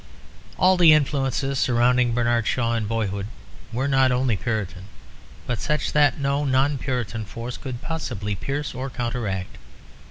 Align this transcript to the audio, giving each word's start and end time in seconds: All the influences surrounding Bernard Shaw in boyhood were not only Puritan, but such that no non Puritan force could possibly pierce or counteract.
All 0.57 0.77
the 0.77 0.93
influences 0.93 1.59
surrounding 1.59 2.11
Bernard 2.15 2.47
Shaw 2.47 2.73
in 2.73 2.87
boyhood 2.87 3.27
were 3.71 3.87
not 3.87 4.11
only 4.11 4.35
Puritan, 4.35 4.85
but 5.45 5.61
such 5.61 5.91
that 5.93 6.19
no 6.19 6.43
non 6.43 6.79
Puritan 6.79 7.23
force 7.23 7.55
could 7.55 7.83
possibly 7.83 8.33
pierce 8.33 8.73
or 8.73 8.89
counteract. 8.89 9.57